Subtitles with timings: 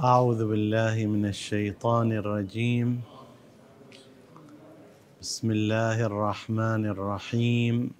[0.00, 3.00] أعوذ بالله من الشيطان الرجيم.
[5.20, 7.90] بسم الله الرحمن الرحيم.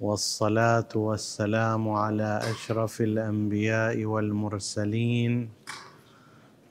[0.00, 5.50] والصلاة والسلام على أشرف الأنبياء والمرسلين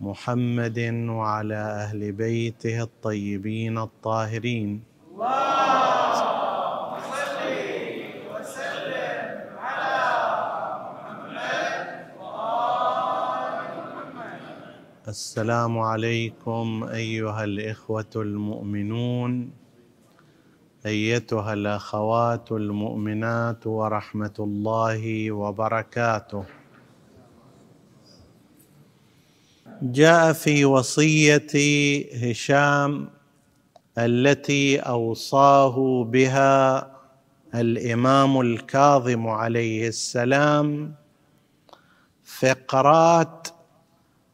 [0.02, 0.80] محمد
[1.10, 4.89] وعلى أهل بيته الطيبين الطاهرين.
[15.10, 19.52] السلام عليكم أيها الإخوة المؤمنون
[20.86, 26.44] أيتها الأخوات المؤمنات ورحمة الله وبركاته.
[29.82, 31.52] جاء في وصية
[32.24, 33.10] هشام
[33.98, 36.92] التي أوصاه بها
[37.56, 40.94] الإمام الكاظم عليه السلام
[42.24, 43.48] فقرات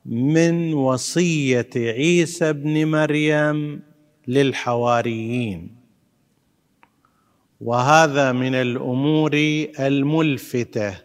[0.06, 3.82] من وصية عيسى ابن مريم
[4.28, 5.76] للحواريين.
[7.62, 9.32] وهذا من الأمور
[9.80, 10.98] الملفتة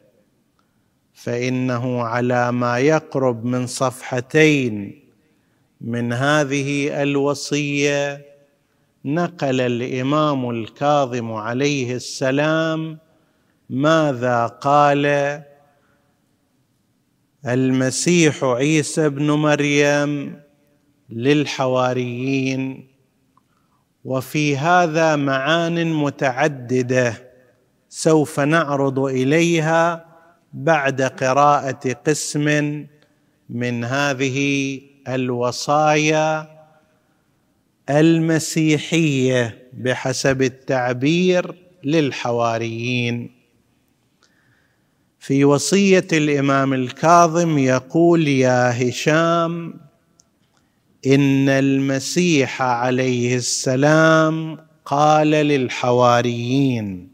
[1.15, 5.01] فإنه على ما يقرب من صفحتين
[5.81, 8.27] من هذه الوصية
[9.05, 12.99] نقل الإمام الكاظم عليه السلام
[13.71, 15.07] ماذا قال
[17.47, 20.41] المسيح عيسى ابن مريم
[21.11, 22.91] للحواريين.
[24.05, 27.31] وفي هذا معان متعددة
[27.89, 30.05] سوف نعرض إليها
[30.53, 32.47] بعد قراءة قسم
[33.51, 36.49] من هذه الوصايا
[37.91, 41.55] المسيحية بحسب التعبير
[41.85, 43.40] للحواريين.
[45.21, 49.75] في وصية الإمام الكاظم يقول يا هشام
[51.07, 57.09] إن المسيح عليه السلام قال للحواريين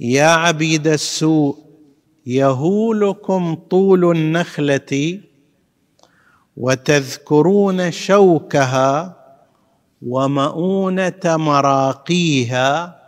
[0.00, 1.58] يا عبيد السوء
[2.26, 5.20] يهولكم طول النخلة
[6.56, 9.16] وتذكرون شوكها
[10.02, 13.03] ومؤونة مراقيها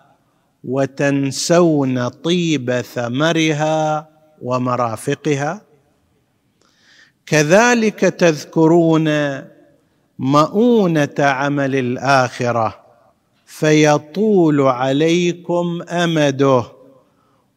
[0.66, 4.09] وتنسون طيب ثمرها
[4.43, 5.62] ومرافقها.
[7.27, 9.09] كذلك تذكرون
[10.19, 12.81] مؤونة عمل الآخرة
[13.47, 16.65] فيطول عليكم أمده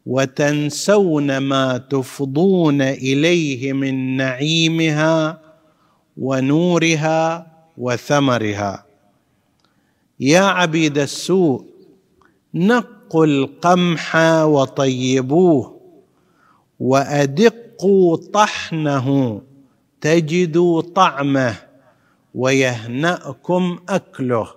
[0.06, 5.40] وتنسون ما تفضون إليه من نعيمها
[6.16, 7.46] ونورها
[7.78, 8.84] وثمرها.
[10.20, 11.64] يا عبيد السوء
[13.10, 15.80] نقوا القمح وطيبوه
[16.80, 19.40] وأدقوا طحنه
[20.00, 21.54] تجدوا طعمه
[22.34, 24.48] ويهنأكم أكله.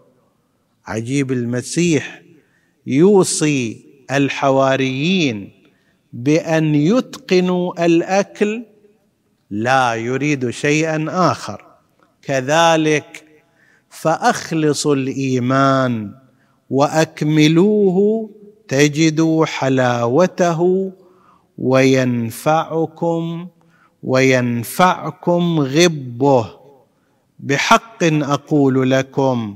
[0.85, 2.21] عجيب المسيح
[2.87, 5.51] يوصي الحواريين
[6.13, 8.63] بأن يتقنوا الأكل
[9.49, 11.65] لا يريد شيئا آخر.
[12.21, 13.23] كذلك
[13.89, 16.23] فأخلصوا الإيمان
[16.69, 18.29] وأكملوه
[18.73, 20.91] تجدوا حلاوته
[21.57, 23.47] وينفعكم
[24.03, 26.49] وينفعكم غبه.
[27.39, 29.55] بحق أقول لكم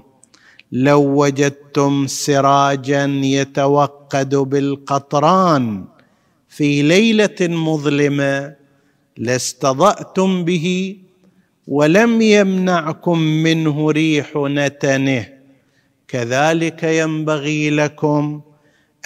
[0.72, 5.86] لو وجدتم سراجا يتوقد بالقطران
[6.50, 8.56] في ليلة مظلمة
[9.18, 10.98] لاستضأتم به
[11.68, 15.28] ولم يمنعكم منه ريح نتنه.
[16.08, 18.42] كذلك ينبغي لكم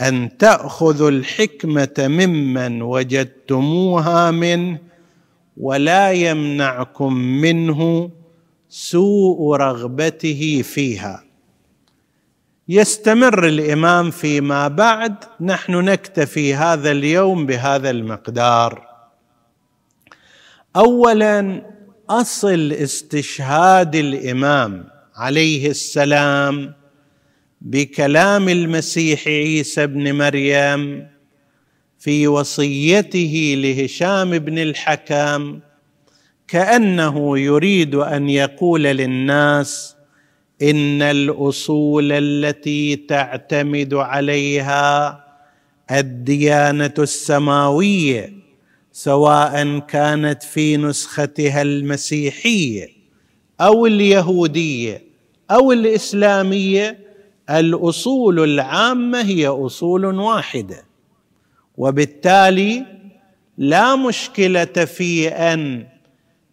[0.01, 4.79] أن تأخذوا الحكمة ممن وجدتموها منه
[5.57, 8.11] ولا يمنعكم منه
[8.69, 11.23] سوء رغبته فيها.
[12.69, 18.87] يستمر الإمام فيما بعد نحن نكتفي هذا اليوم بهذا المقدار.
[20.75, 21.65] اولا
[22.09, 26.73] أصل استشهاد الإمام عليه السلام
[27.61, 31.07] بكلام المسيح عيسى ابن مريم
[31.99, 35.59] في وصيته لهشام بن الحكم
[36.47, 39.95] كأنه يريد أن يقول للناس
[40.61, 45.23] إن الأصول التي تعتمد عليها
[45.91, 48.33] الديانة السماوية
[48.91, 52.89] سواء كانت في نسختها المسيحية
[53.61, 55.03] أو اليهودية
[55.51, 57.10] أو الإسلامية
[57.59, 60.83] الأصول العامة هي أصول واحدة
[61.77, 62.85] وبالتالي
[63.57, 65.87] لا مشكلة في أن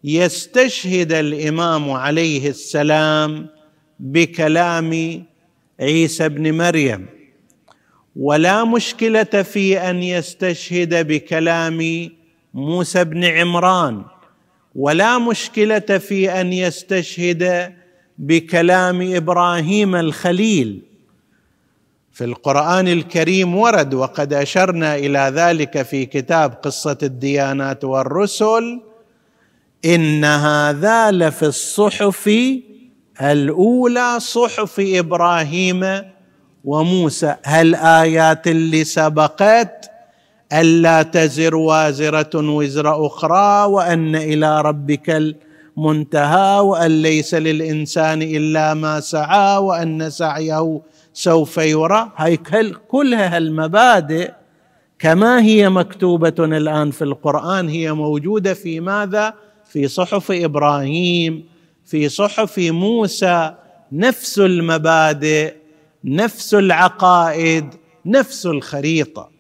[0.04, 3.46] يستشهد الإمام عليه السلام
[4.00, 5.22] بكلام
[5.80, 7.06] عيسى بن مريم
[8.16, 12.10] ولا مشكلة في أن يستشهد بكلام
[12.54, 14.04] موسى بن عمران
[14.74, 17.72] ولا مشكلة في أن يستشهد
[18.18, 20.82] بكلام إبراهيم الخليل.
[22.18, 28.80] في القرآن الكريم ورد وقد أشرنا إلى ذلك في كتاب قصة الديانات والرسل
[29.84, 32.30] إن هذا لفي الصحف
[33.20, 36.02] الأولى صحف إبراهيم
[36.64, 37.34] وموسى.
[37.44, 39.90] هالايات اللي سبقت
[40.52, 45.34] الا تزر وازرة وزر أخرى وأن إلى ربك
[45.76, 50.80] المنتهى وأن ليس للإنسان إلا ما سعى وأن سعيه
[51.18, 52.12] سوف يرى.
[52.16, 52.36] هاي
[52.88, 54.32] كلها هالمبادئ
[54.98, 57.68] كما هي مكتوبة الآن في القرآن.
[57.68, 59.34] هي موجودة في ماذا؟
[59.64, 61.44] في صحف إبراهيم
[61.84, 63.54] في صحف موسى.
[63.92, 65.54] نفس المبادئ
[66.04, 67.74] نفس العقائد
[68.06, 69.30] نفس الخريطة.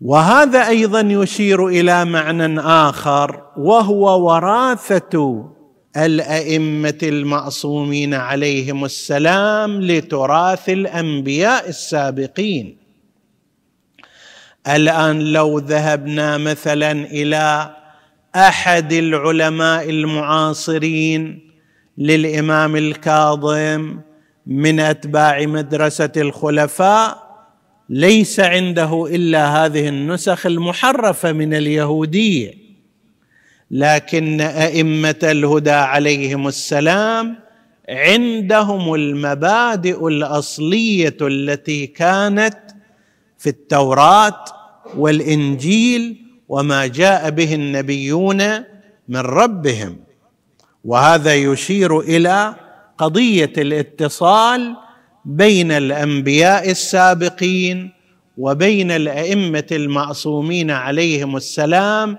[0.00, 5.44] وهذا أيضا يشير إلى معنى آخر وهو وراثة
[5.96, 12.76] الأئمة المعصومين عليهم السلام لتراث الأنبياء السابقين.
[14.68, 17.76] الآن لو ذهبنا مثلا إلى
[18.36, 21.50] أحد العلماء المعاصرين
[21.98, 24.00] للإمام الكاظم
[24.46, 27.28] من أتباع مدرسة الخلفاء
[27.88, 32.67] ليس عنده إلا هذه النسخ المحرفة من اليهودية.
[33.70, 37.36] لكن أئمة الهدى عليهم السلام
[37.88, 42.58] عندهم المبادئ الأصلية التي كانت
[43.38, 44.44] في التوراة
[44.96, 46.16] والإنجيل
[46.48, 48.38] وما جاء به النبيون
[49.08, 49.96] من ربهم.
[50.84, 52.54] وهذا يشير إلى
[52.98, 54.76] قضية الاتصال
[55.24, 57.90] بين الأنبياء السابقين
[58.38, 62.18] وبين الأئمة المعصومين عليهم السلام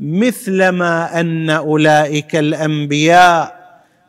[0.00, 3.64] مثلما أن أولئك الأنبياء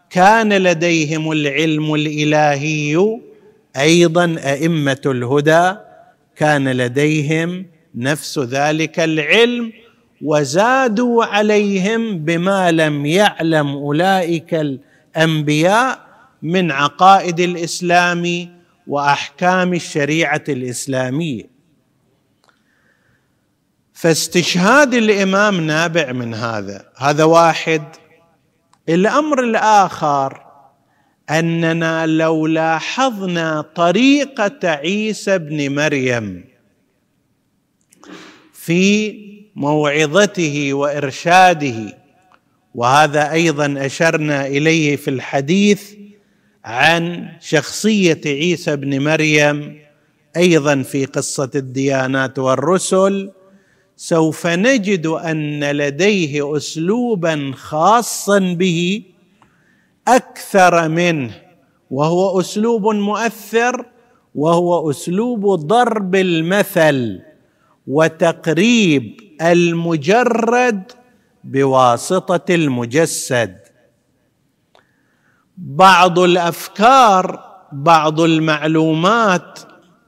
[0.10, 3.20] كان لديهم العلم الإلهي
[3.78, 5.74] أيضا أئمة الهدى
[6.36, 7.66] كان لديهم
[7.96, 9.72] نفس ذلك العلم
[10.22, 16.00] وزادوا عليهم بما لم يعلم أولئك الأنبياء
[16.42, 18.50] من عقائد الإسلام
[18.88, 21.55] وأحكام الشريعة الإسلامية.
[23.96, 27.84] فاستشهاد الإمام نابع من هذا هذا واحد.
[28.90, 30.46] الأمر الآخر
[31.30, 36.46] أننا لو لاحظنا طريقة عيسى بن مريم
[38.54, 39.16] في
[39.56, 41.98] موعظته وإرشاده
[42.76, 45.94] وهذا أيضا أشرنا إليه في الحديث
[46.66, 49.82] عن شخصية عيسى بن مريم
[50.38, 53.32] أيضا في قصة الديانات والرسل.
[53.98, 59.04] سوف نجد أن لديه اسلوبا خاصا به
[60.08, 61.42] أكثر منه
[61.92, 63.86] وهو أسلوب مؤثر
[64.36, 67.20] وهو أسلوب ضرب المثل
[67.88, 70.92] وتقريب المجرد
[71.44, 73.58] بواسطة المجسد.
[75.58, 79.60] بعض الأفكار بعض المعلومات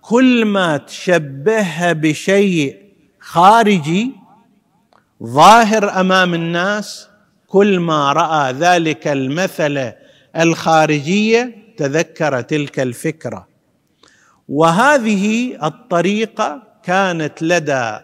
[0.01, 2.86] كل ما تشبهها بشيء
[3.27, 4.11] خارجي
[5.23, 7.07] ظاهر أمام الناس
[7.47, 9.91] كل ما رأى ذلك المثل
[10.37, 13.47] الخارجية تذكر تلك الفكرة.
[14.49, 17.99] وهذه الطريقة كانت لدى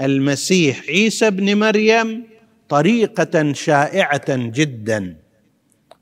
[0.00, 2.26] المسيح عيسى ابن مريم
[2.68, 5.16] طريقة شائعة جدا.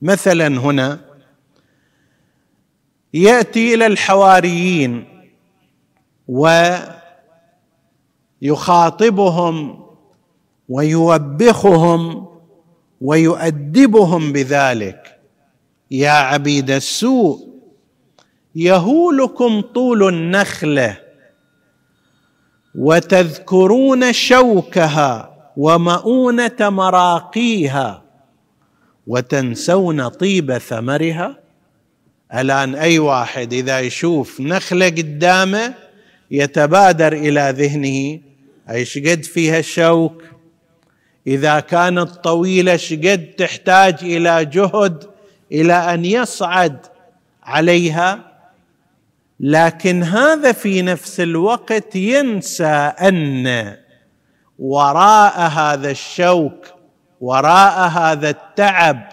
[0.03, 1.01] مثلا هنا
[3.15, 5.05] يأتي إلى الحواريين
[8.43, 9.85] ويخاطبهم
[10.69, 12.27] ويوبخهم
[13.01, 15.19] ويؤدبهم بذلك.
[15.91, 17.49] يا عبيد السوء
[18.55, 20.99] يهولكم طول النخلة
[22.75, 28.03] وتذكرون شوكها ومؤونة مراقيها
[29.07, 31.39] وتنسون طيب ثمرها؟
[32.35, 35.75] الآن أي واحد إذا يشوف نخلة قدامه
[36.31, 38.32] يتبادر إلى ذهنه
[38.73, 40.23] أيش قد فيها الشوك؟
[41.27, 45.05] إذا كانت طويله شقد تحتاج إلى جهد
[45.53, 46.87] إلى أن يصعد
[47.43, 48.33] عليها؟
[49.41, 53.77] لكن هذا في نفس الوقت ينسى أن
[54.59, 56.67] وراء هذا الشوك
[57.21, 59.09] وراء هذا التعب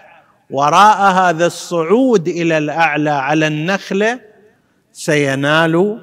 [0.50, 4.20] وراء هذا الصعود إلى الأعلى على النخلة
[4.92, 6.00] سينال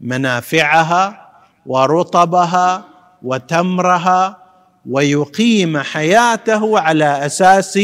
[0.00, 1.28] منافعها
[1.66, 2.95] ورطبها
[3.26, 4.42] وتمرها
[4.86, 7.78] ويقيم حياته على أساس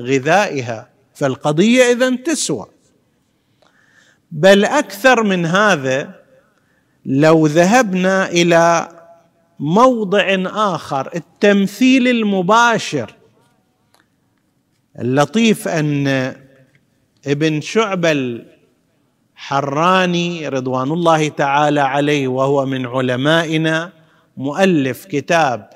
[0.00, 0.88] غذائها.
[1.14, 2.66] فالقضية اذا تسوى.
[4.32, 6.14] بل أكثر من هذا
[7.06, 8.88] لو ذهبنا إلى
[9.60, 13.14] موضع آخر التمثيل المباشر.
[14.98, 16.06] اللطيف أن
[17.26, 18.12] ابن شعبه
[19.36, 23.97] الحراني رضوان الله تعالى عليه وهو من علمائنا
[24.38, 25.70] مؤلف كتاب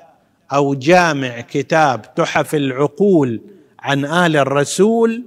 [0.53, 3.41] أو جامع كتاب تحف العقول
[3.79, 5.23] عن آل الرسول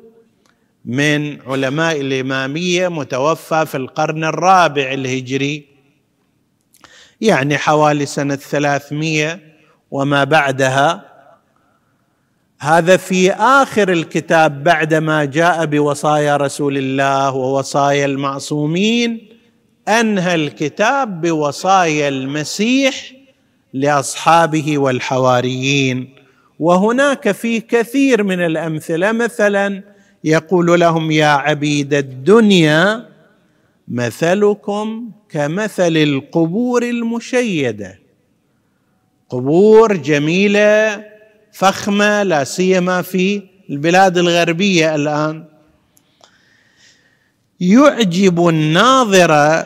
[0.84, 5.66] من علماء الإمامية متوفى في القرن الرابع الهجري.
[7.20, 9.40] يعني حوالي سنة ثلاثمائه
[9.90, 11.04] وما بعدها.
[12.60, 19.28] هذا في آخر الكتاب بعدما جاء بوصايا رسول الله ووصايا المعصومين.
[19.88, 23.12] أنهى الكتاب بوصايا المسيح
[23.76, 26.14] لأصحابه والحواريين.
[26.58, 29.82] وهناك في كثير من الأمثلة مثلا
[30.24, 33.08] يقول لهم يا عبيد الدنيا
[33.88, 37.98] مثلكم كمثل القبور المشيدة.
[39.28, 41.04] قبور جميلة
[41.52, 45.44] فخمة لا سيما في البلاد الغربية الآن.
[47.60, 49.64] يعجب الناظر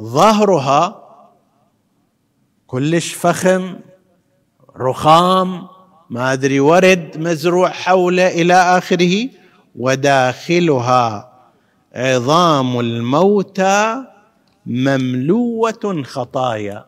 [0.00, 1.05] ظهرها
[2.66, 3.76] كلش فخم
[4.76, 5.66] رخام
[6.10, 9.28] ما أدري ورد مزروع حوله إلى آخره
[9.76, 11.32] وداخلها
[11.94, 14.04] عظام الموتى
[14.66, 16.84] مملوة خطايا.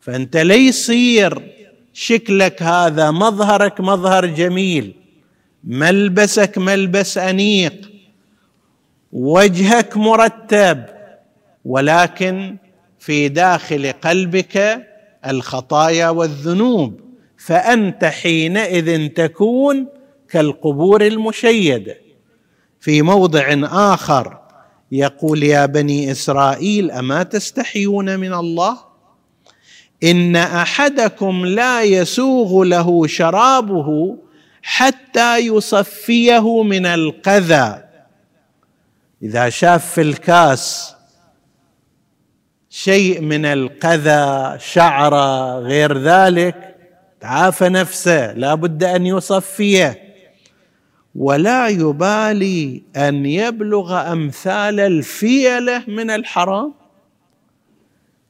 [0.00, 1.42] فأنت ليصير
[1.92, 4.94] شكلك هذا مظهرك مظهر جميل
[5.64, 7.90] ملبسك ملبس أنيق
[9.12, 10.84] وجهك مرتب
[11.64, 12.56] ولكن
[12.98, 14.86] في داخل قلبك
[15.26, 17.00] الخطايا والذنوب
[17.36, 19.86] فأنت حينئذ تكون
[20.28, 21.96] كالقبور المشيدة.
[22.80, 24.40] في موضع آخر
[24.92, 28.78] يقول يا بني إسرائيل أما تستحيون من الله؟
[30.04, 34.16] إن أحدكم لا يسوغ له شرابه
[34.62, 37.84] حتى يصفيه من القذى.
[39.22, 40.94] إذا شاف في الكاس
[42.70, 46.76] شيء من القذى شعره غير ذلك.
[47.20, 50.02] تعافى نفسه لا بد أن يصفيه.
[51.14, 56.74] ولا يبالي أن يبلغ أمثال الفيلة من الحرام.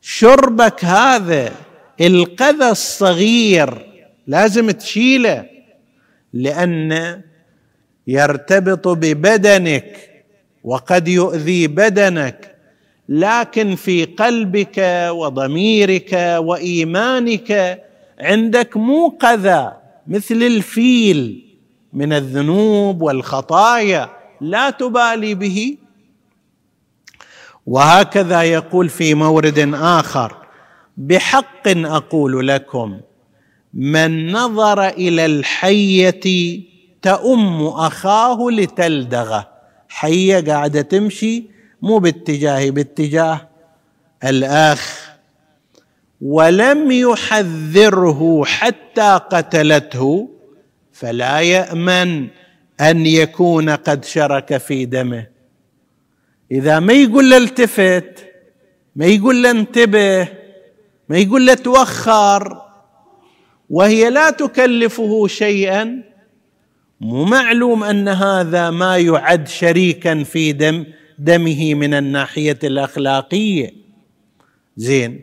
[0.01, 1.53] شربك هذا
[2.01, 3.87] القذى الصغير
[4.27, 5.47] لازم تشيله
[6.33, 7.23] لأن
[8.07, 10.11] يرتبط ببدنك
[10.65, 12.50] وقد يؤذي بدنك.
[13.11, 17.83] لكن في قلبك وضميرك وإيمانك
[18.21, 19.73] عندك مو قذى
[20.07, 21.47] مثل الفيل
[21.93, 25.77] من الذنوب والخطايا لا تبالي به.
[27.67, 30.37] وهكذا يقول في مورد آخر
[30.97, 33.01] بحق أقول لكم
[33.75, 36.61] من نظر إلى الحية
[37.03, 39.49] تؤم أخاه لتلدغه.
[39.89, 43.49] حية قاعدة تمشي مو باتجاهي باتجاه
[44.25, 45.11] الأخ.
[46.21, 50.29] ولم يحذره حتى قتلته
[50.93, 52.29] فلا يأمن
[52.81, 55.27] أن يكون قد شرك في دمه.
[56.53, 58.27] إذا ما يقول له التفت
[58.97, 60.29] ما يقول له انتبه
[61.09, 62.63] ما يقول له توخر
[63.71, 66.03] وهي لا تكلفه شيئا
[67.01, 70.85] مو معلوم أن هذا ما يعد شريكا في دم.
[71.21, 73.75] دمه من الناحية الأخلاقية.
[74.77, 75.23] زين.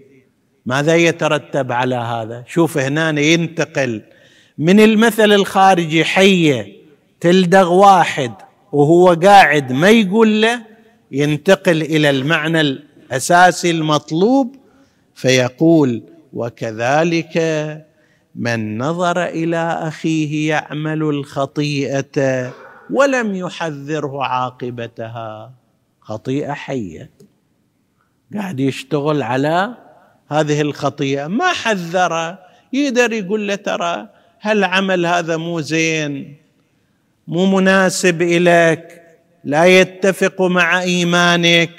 [0.65, 4.01] ماذا يترتب على هذا؟ شوف هنا ينتقل.
[4.57, 6.77] من المثل الخارجي حية
[7.19, 8.31] تلدغ واحد
[8.71, 10.61] وهو قاعد ما يقول له
[11.11, 14.55] ينتقل إلى المعنى الأساسي المطلوب
[15.15, 17.37] فيقول وكذلك
[18.35, 22.53] من نظر إلى أخيه يعمل الخطيئة
[22.89, 25.51] ولم يحذره عاقبتها.
[26.07, 27.11] خطيئة حية.
[28.33, 29.77] قاعد يشتغل على
[30.27, 31.27] هذه الخطيئة.
[31.27, 32.39] ما حذره.
[32.73, 34.09] يقدر يقول له ترى
[34.41, 36.37] هالعمل هذا مو زين؟
[37.27, 39.01] مو مناسب إليك.
[39.43, 41.71] لا يتفق مع إيمانك.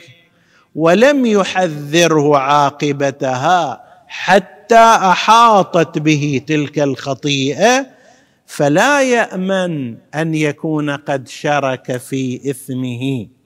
[0.75, 3.85] ولم يحذره عاقبتها.
[4.08, 7.87] حتى أحاطت به تلك الخطيئة.
[8.47, 13.38] فلا يأمن أن يكون قد شرك في إثمه.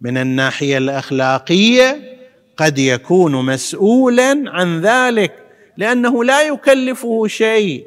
[0.00, 2.16] من الناحية الأخلاقية
[2.56, 5.32] قد يكون مسؤولا عن ذلك
[5.76, 7.86] لأنه لا يكلفه شيء.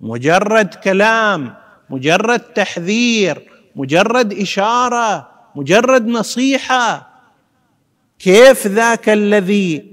[0.00, 1.54] مجرد كلام
[1.90, 3.42] مجرد تحذير
[3.76, 7.08] مجرد إشارة مجرد نصيحة.
[8.18, 9.84] كيف ذاك الذي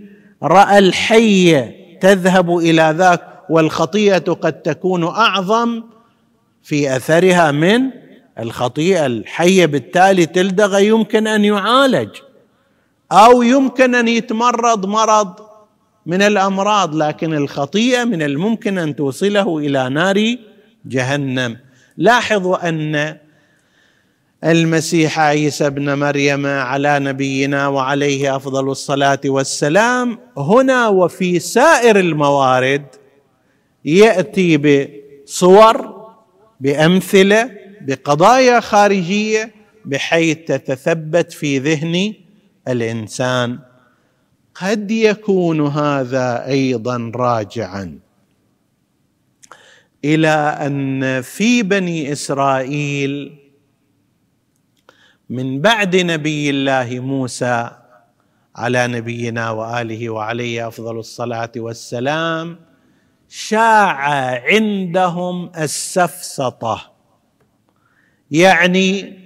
[0.43, 5.83] رأى الحيه تذهب إلى ذاك والخطيئة قد تكون أعظم
[6.63, 7.81] في أثرها من
[8.39, 12.09] الخطيئة الحية بالتالي تلدغ يمكن أن يعالج
[13.11, 15.33] أو يمكن أن يتمرض مرض
[16.05, 20.35] من الأمراض لكن الخطيئة من الممكن أن توصله إلى نار
[20.85, 21.57] جهنم.
[21.97, 23.17] لاحظوا أن
[24.43, 32.85] المسيح عيسى ابن مريم على نبينا وعليه أفضل الصلاة والسلام هنا وفي سائر الموارد
[33.85, 36.05] يأتي بصور
[36.59, 37.49] بأمثلة
[37.85, 39.51] بقضايا خارجية
[39.85, 42.13] بحيث تتثبت في ذهن
[42.67, 43.59] الإنسان.
[44.55, 47.99] قد يكون هذا أيضا راجعا
[50.05, 53.37] إلى أن في بني إسرائيل
[55.29, 57.69] من بعد نبي الله موسى
[58.55, 62.59] على نبينا وآله وعليه أفضل الصلاة والسلام
[63.29, 63.97] شاع
[64.45, 66.94] عندهم السفسطة.
[68.35, 69.19] يعني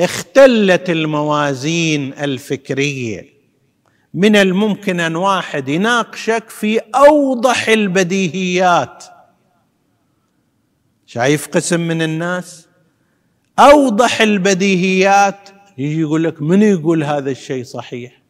[0.00, 3.34] اختلت الموازين الفكرية.
[4.14, 9.04] من الممكن أن واحد يناقشك في أوضح البديهيات.
[11.06, 12.68] شايف قسم من الناس؟
[13.58, 15.48] أوضح البديهيات.
[15.78, 18.22] يجي يقول لك من يقول هذا الشيء صحيح؟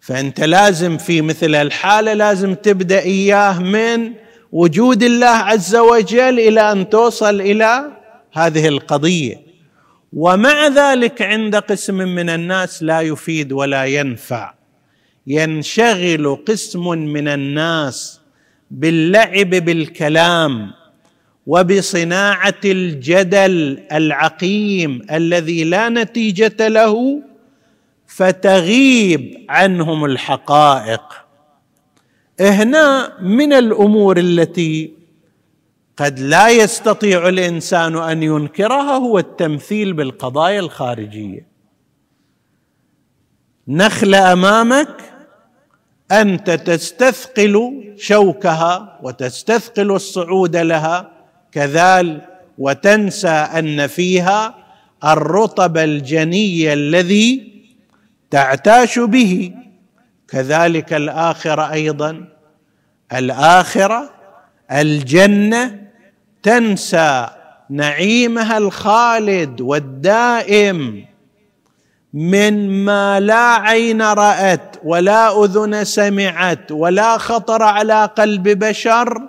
[0.00, 4.12] فأنت لازم في مثل الحالة لازم تبدأ إياه من
[4.52, 7.97] وجود الله عز وجل إلى أن توصل إلى
[8.32, 9.48] هذه القضية.
[10.12, 14.54] ومع ذلك عند قسم من الناس لا يفيد ولا ينفع.
[15.26, 18.20] ينشغل قسم من الناس
[18.70, 20.70] باللعب بالكلام
[21.46, 27.22] وبصناعة الجدل العقيم الذي لا نتيجة له
[28.06, 31.02] فتغيب عنهم الحقائق.
[32.40, 34.97] هنا من الأمور التي
[35.98, 41.46] قد لا يستطيع الإنسان أن ينكرها هو التمثيل بالقضايا الخارجية.
[43.68, 45.12] نخله أمامك
[46.12, 51.10] أنت تستثقل شوكها وتستثقل الصعود لها
[51.52, 54.54] كذلك وتنسى أن فيها
[55.04, 57.52] الرطب الجني الذي
[58.30, 59.54] تعتاش به.
[60.28, 62.28] كذلك الآخرة أيضا.
[63.12, 64.10] الآخرة
[64.72, 65.87] الجنة
[66.42, 67.28] تنسى
[67.70, 71.04] نعيمها الخالد والدائم
[72.12, 79.28] من ما لا عين رأت ولا أذن سمعت ولا خطر على قلب بشر.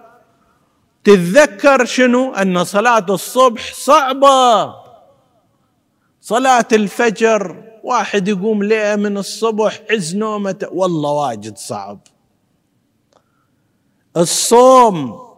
[1.04, 4.76] تتذكر شنو؟ أن صلاة الصبح صعبة.
[6.22, 12.00] صلاة الفجر واحد يقوم ليه من الصبح عز نومة والله واجد صعب.
[14.18, 15.29] الصوم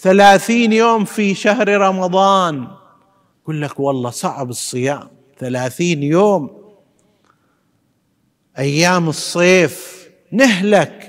[0.00, 2.68] ثلاثين يوم في شهر رمضان.
[3.42, 5.08] يقول لك والله صعب الصيام.
[5.38, 6.72] ثلاثين يوم.
[8.58, 10.08] أيام الصيف.
[10.32, 11.06] نهلك.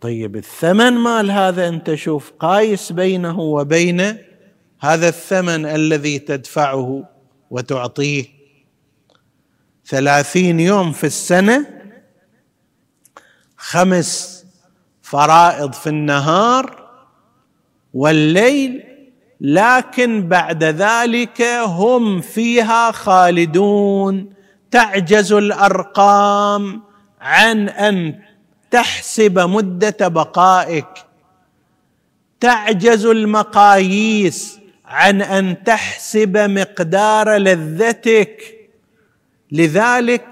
[0.00, 4.18] طيب الثمن مال هذا أنت شوف قايس بينه وبين
[4.80, 7.04] هذا الثمن الذي تدفعه
[7.50, 8.24] وتعطيه.
[9.86, 11.66] ثلاثين يوم في السنة.
[13.56, 14.44] خمس
[15.02, 16.87] فرائض في النهار.
[17.94, 18.82] والليل
[19.40, 24.32] لكن بعد ذلك هم فيها خالدون.
[24.70, 26.82] تعجز الأرقام
[27.20, 28.18] عن أن
[28.70, 30.88] تحسب مدة بقائك.
[32.40, 38.54] تعجز المقاييس عن أن تحسب مقدار لذتك.
[39.52, 40.24] لذلك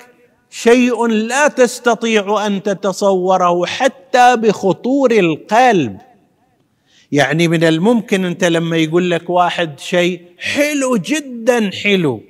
[0.50, 5.98] شيء لا تستطيع أن تتصوره حتى بخطور القلب.
[7.16, 12.22] يعني من الممكن أنت لما يقول لك واحد شيء حلو جدا حلو.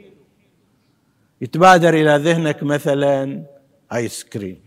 [1.41, 3.43] يتبادر إلى ذهنك مثلا
[3.93, 4.59] ايس كريم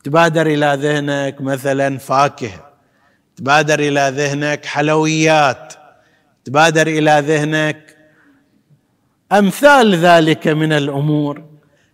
[0.00, 2.72] يتبادر إلى ذهنك مثلا فاكهة.
[3.36, 5.74] تبادر إلى ذهنك حلويات.
[6.44, 7.96] تبادر إلى ذهنك
[9.32, 11.44] أمثال ذلك من الأمور.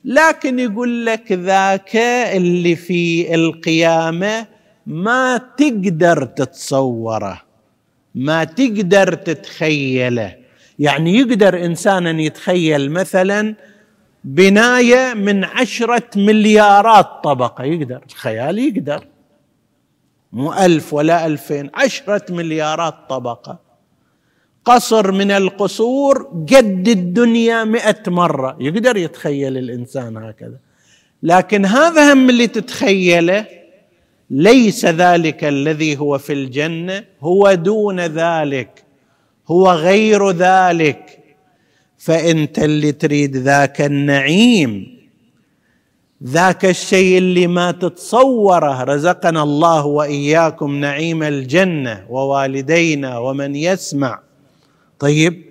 [0.05, 1.97] لكن يقول لك ذاك
[2.37, 4.52] اللي في القيامة
[4.87, 7.42] ما تقدر تتصوره
[8.14, 10.37] ما تقدر تتخيله.
[10.79, 13.55] يعني يقدر إنسان أن يتخيل مثلا
[14.25, 17.64] بناية من عشرة مليارات طبقة.
[17.64, 19.07] يقدر الخيال يقدر.
[20.33, 23.59] مو ألف ولا ألفين عشرة مليارات طبقة.
[24.64, 28.57] قصر من القصور قد الدنيا مئة مرة.
[28.61, 30.59] يقدر يتخيل الإنسان هكذا.
[31.23, 33.47] لكن هذا هم اللي تتخيله
[34.33, 38.85] ليس ذلك الذي هو في الجنة هو دون ذلك
[39.49, 41.18] هو غير ذلك.
[41.99, 44.99] فانت اللي تريد ذاك النعيم
[46.25, 54.21] ذاك الشيء اللي ما تتصوره رزقنا الله وإياكم نعيم الجنة ووالدينا ومن يسمع.
[54.99, 55.45] طيب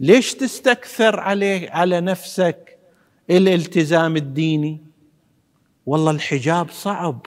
[0.00, 2.78] ليش تستكثر عليه على نفسك؟
[3.30, 4.80] الالتزام الديني.
[5.86, 7.26] والله الحجاب صعب.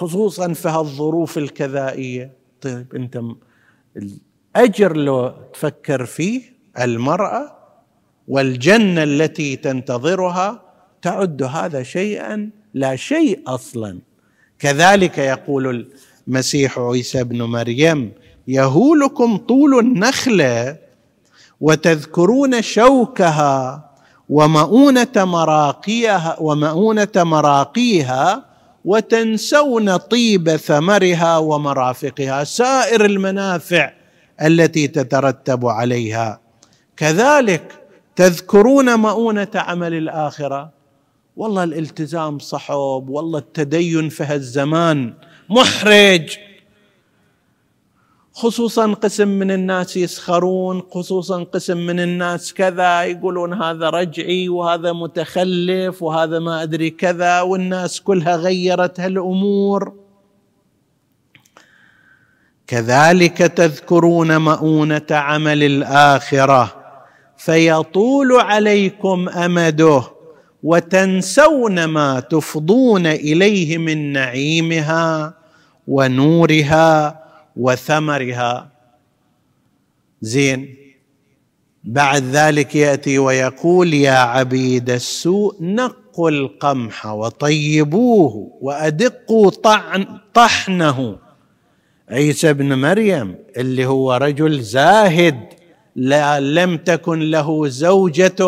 [0.00, 2.32] خصوصا في هالظروف الكذائية.
[2.60, 3.20] طيب أنت
[3.96, 6.42] الأجر لو تفكر فيه
[6.80, 7.56] المرأة
[8.28, 10.62] والجنة التي تنتظرها
[11.02, 13.98] تعد هذا شيئا لا شيء أصلا.
[14.58, 15.88] كذلك يقول
[16.28, 18.12] المسيح عيسى ابن مريم
[18.48, 20.76] يهولكم طول النخلة
[21.60, 23.90] وتذكرون شوكها
[24.28, 28.49] ومؤونة مراقيها ومؤونة مراقيها
[28.84, 33.92] وتنسون طيب ثمرها ومرافقها سائر المنافع
[34.42, 36.40] التي تترتب عليها.
[36.96, 37.72] كذلك
[38.16, 40.72] تذكرون مؤونة عمل الآخرة.
[41.36, 45.14] والله الالتزام صعب والله التدين في هالزمان
[45.50, 46.49] محرج.
[48.40, 56.02] خصوصا قسم من الناس يسخرون خصوصا قسم من الناس كذا يقولون هذا رجعي وهذا متخلف
[56.02, 59.92] وهذا ما أدري كذا والناس كلها غيرت هالأمور.
[62.66, 66.76] كذلك تذكرون مؤونة عمل الآخرة
[67.36, 70.02] فيطول عليكم أمده
[70.62, 75.34] وتنسون ما تفضون إليه من نعيمها
[75.88, 77.19] ونورها
[77.56, 78.70] وثمرها.
[80.20, 80.76] زين.
[81.84, 91.18] بعد ذلك يأتي ويقول يا عبيد السوء نقوا القمح وطيبوه وأدقوا طعن طحنه.
[92.08, 95.40] عيسى ابن مريم اللي هو رجل زاهد
[95.96, 98.42] لا لم تكن له زوجة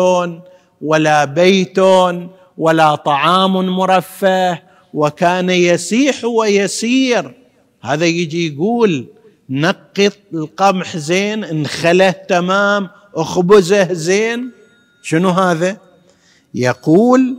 [0.81, 1.79] ولا بيت
[2.57, 4.59] ولا طعام مرفه
[4.93, 7.42] وكان يسيح ويسير.
[7.83, 9.07] هذا يجي يقول
[9.49, 14.51] نقط القمح زين انخله تمام اخبزه زين.
[15.01, 15.77] شنو هذا؟
[16.53, 17.37] يقول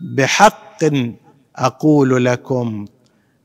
[0.00, 0.78] بحق
[1.56, 2.84] أقول لكم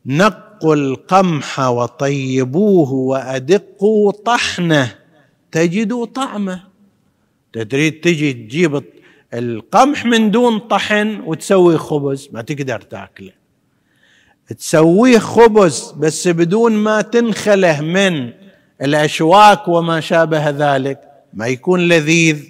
[0.06, 4.96] نقوا القمح وطيبوه وأدقوا طحنه
[5.52, 6.64] تجدوا طعمه.
[7.54, 8.84] تريد تجي تجيب
[9.34, 13.45] القمح من دون طحن وتسوي خبز ما تقدر تاكله.
[14.48, 18.32] تسويه خبز بس بدون ما تنخله من
[18.82, 21.02] الأشواك وما شابه ذلك
[21.34, 22.44] ما يكون لذيذ.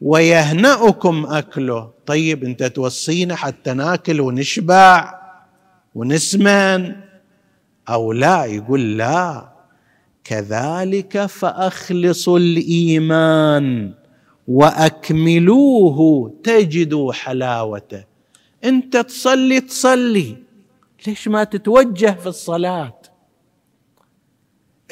[0.00, 1.90] ويهنأكم أكله.
[2.06, 5.14] طيب أنت توصينا حتى ناكل ونشبع
[5.94, 6.94] ونسمن؟
[7.88, 9.48] أو لا؟ يقول لا.
[10.24, 13.94] كذلك فأخلصوا الإيمان
[14.48, 18.04] وأكملوه تجدوا حلاوته.
[18.64, 20.47] أنت تصلي تصلي.
[21.06, 23.00] ليش ما تتوجه في الصلاة؟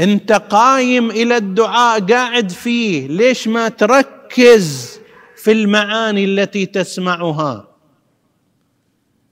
[0.01, 5.01] انت قايم إلى الدعاء قاعد فيه ليش ما تركز
[5.37, 7.69] في المعاني التي تسمعها؟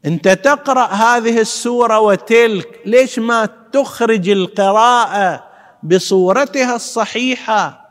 [0.04, 5.44] انت تقرأ هذه السورة وتلك ليش ما تخرج القراءة
[5.82, 7.84] بصورتها الصحيحة؟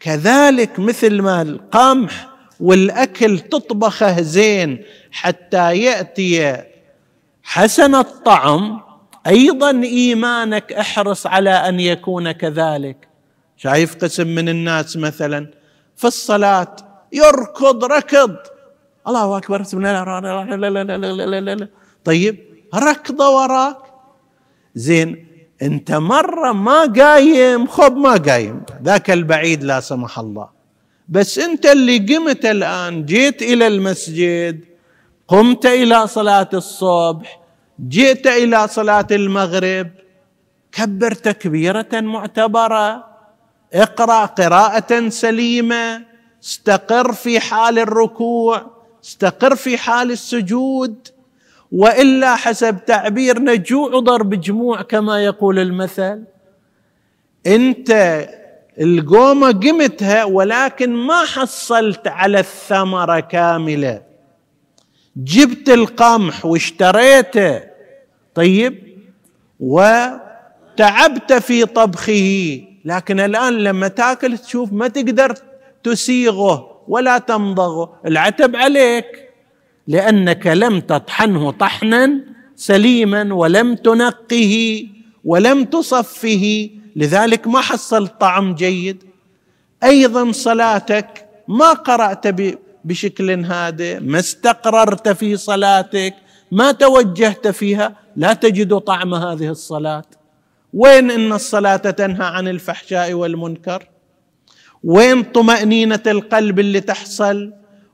[0.00, 2.28] كذلك مثل ما القمح
[2.60, 6.64] والأكل تطبخه زين حتى يأتي
[7.44, 8.80] حسن الطعم
[9.26, 13.08] أيضا إيمانك أحرص على أن يكون كذلك.
[13.56, 15.50] شايف قسم من الناس مثلا
[15.96, 16.76] في الصلاة
[17.12, 18.36] يركض ركض.
[19.08, 20.04] الله أكبر لا
[20.56, 21.68] لا لا لا لا لا لا
[22.04, 22.38] طيب
[22.74, 23.78] ركضه وراك.
[24.74, 25.26] زين
[25.62, 28.62] أنت مرة ما قايم خب ما قايم.
[28.82, 30.48] ذاك البعيد لا سمح الله.
[31.08, 34.64] بس أنت اللي قمت الآن جيت إلى المسجد
[35.28, 37.40] قمت إلى صلاة الصبح
[37.88, 39.90] جئت إلى صلاة المغرب
[40.72, 43.04] كبر تكبيره معتبرة.
[43.74, 46.02] اقرأ قراءة سليمة
[46.44, 48.66] استقر في حال الركوع
[49.04, 51.08] استقر في حال السجود.
[51.72, 56.24] وإلا حسب تعبيرنا جوع ضرب جموع كما يقول المثل.
[57.46, 57.90] أنت
[58.80, 64.13] القومة قمتها ولكن ما حصلت على الثمرة كاملة.
[65.16, 67.60] جبت القمح واشتريته
[68.34, 68.98] طيب
[69.60, 72.60] وتعبت في طبخه.
[72.84, 75.34] لكن الآن لما تأكل تشوف ما تقدر
[75.82, 78.00] تسيغه ولا تمضغه.
[78.06, 79.06] العتب عليك
[79.88, 82.20] لأنك لم تطحنه طحنا
[82.56, 84.86] سليما ولم تنقه
[85.24, 86.70] ولم تصفه.
[86.96, 89.04] لذلك ما حصلت طعم جيد.
[89.84, 92.26] أيضا صلاتك ما قرأت
[92.84, 96.14] بشكل هادئ ما استقررت في صلاتك
[96.52, 100.04] ما توجهت فيها لا تجد طعم هذه الصلاة.
[100.74, 103.88] وين إن الصلاة تنهى عن الفحشاء والمنكر؟
[104.84, 107.52] وين طمأنينة القلب اللي تحصل؟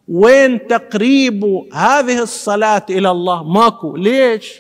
[0.09, 3.97] وين تقريب هذه الصلاة إلى الله؟ ماكو.
[3.97, 4.53] ليش؟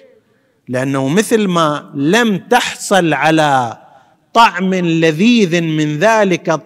[0.68, 3.78] لأنه مثل ما لم تحصل على
[4.34, 6.60] طعم لذيذ من ذلك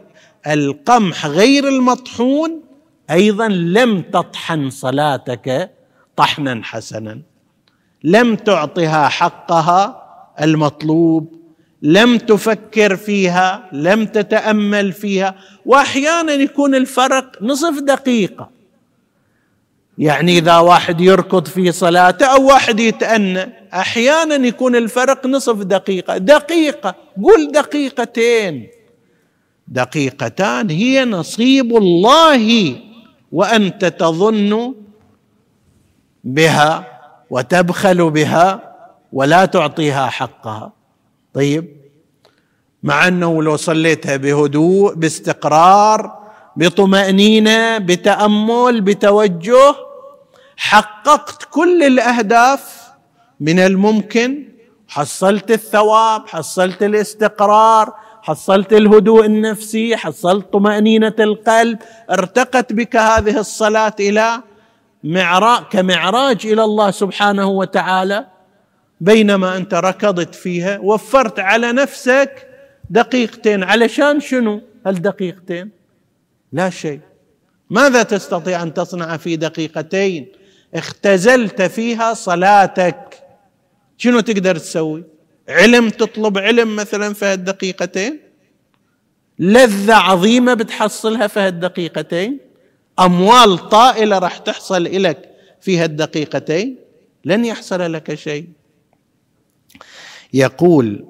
[0.46, 2.63] القمح غير المطحون
[3.11, 5.71] أيضا لم تطحن صلاتك
[6.17, 7.21] طحنا حسنا.
[8.05, 10.05] لم تعطها حقها
[10.40, 11.35] المطلوب.
[11.83, 13.69] لم تفكر فيها.
[13.73, 15.35] لم تتأمل فيها.
[15.67, 18.51] واحيانا يكون الفرق نصف دقيقة.
[19.99, 26.19] يعني إذا واحد يركض في صلاته أو واحد يتأنى أحيانا يكون الفرق نصف دقيقة.
[26.19, 26.95] دقيقة.
[27.25, 28.69] قل دقيقتين.
[29.69, 32.77] دقيقتان هي نصيب الله.
[33.38, 34.75] وأنت تظن
[36.25, 36.85] بها
[37.31, 38.75] وتبخل بها
[39.12, 40.73] ولا تعطيها حقها.
[41.35, 41.77] طيب
[42.83, 46.18] مع أنه لو صليتها بهدوء باستقرار
[46.57, 49.75] بطمأنينة بتأمل بتوجه
[50.57, 52.83] حققت كل الأهداف
[53.40, 54.44] من الممكن
[54.88, 57.94] حصلت الثواب حصلت الاستقرار
[58.25, 61.79] حصلت الهدوء النفسي حصلت طمأنينة القلب
[62.11, 64.43] ارتقت بك هذه الصلاة إلى
[65.05, 68.27] معراج كمعراج إلى الله سبحانه وتعالى.
[69.01, 72.49] بينما أنت ركضت فيها وفرت على نفسك
[72.91, 73.63] دقيقتين.
[73.63, 75.71] علشان شنو؟ هالدقيقتين
[76.53, 77.01] لا شيء.
[77.71, 80.27] ماذا تستطيع أن تصنع في دقيقتين؟
[80.75, 83.19] اختزلت فيها صلاتك.
[83.99, 85.05] شنو تقدر تسوي؟
[85.49, 88.21] علم تطلب علم مثلا في هالدقيقتين
[89.39, 92.39] لذة عظيمة بتحصلها في هالدقيقتين
[92.99, 95.31] أموال طائلة راح تحصل لك
[95.61, 96.77] في هالدقيقتين
[97.25, 98.49] لن يحصل لك شيء.
[100.33, 101.05] يقول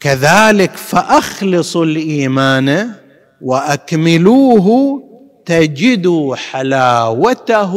[0.00, 2.94] كذلك فأخلصوا الإيمان
[3.40, 5.00] وأكملوه
[5.46, 7.74] تجدوا حلاوته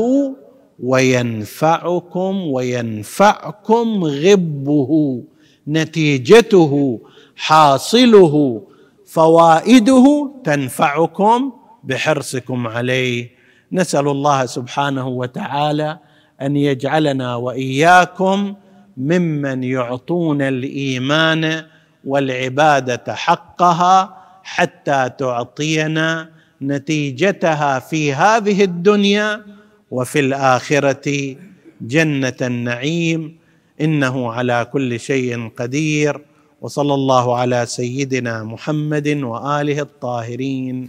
[0.84, 5.24] وينفعكم وينفعكم غبه
[5.68, 7.00] نتيجته
[7.36, 8.62] حاصله
[9.06, 11.52] فوائده تنفعكم
[11.84, 13.30] بحرصكم عليه.
[13.72, 16.00] نسأل الله سبحانه وتعالى
[16.42, 18.56] أن يجعلنا وإياكم
[18.98, 21.64] ممن يعطون الإيمان
[22.06, 26.30] والعبادة حقها حتى تعطينا
[26.62, 29.57] نتيجتها في هذه الدنيا
[29.92, 31.08] وفي الآخرة
[31.82, 33.22] جنة النعيم
[33.86, 36.14] إنه على كل شيء قدير
[36.62, 40.78] وصلى الله على سيدنا محمد وآله الطاهرين.